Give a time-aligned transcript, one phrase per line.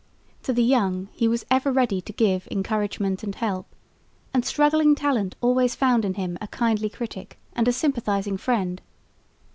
[0.41, 3.67] To the young he was ever ready to give encouragement and help;
[4.33, 8.81] and struggling talent always found in him a kindly critic and a sympathising friend.